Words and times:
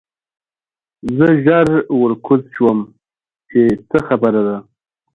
زه 1.15 1.27
ژر 1.45 1.67
ورکوز 2.01 2.41
شوم 2.55 2.79
چې 3.49 3.61
څه 3.89 3.97
خبره 4.07 4.41
ده 4.47 4.57